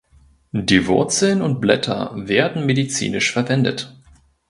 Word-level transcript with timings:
Die 0.51 0.87
Wurzeln 0.87 1.43
und 1.43 1.61
Blätter 1.61 2.11
werden 2.15 2.65
medizinisch 2.65 3.31
verwendet. 3.31 3.93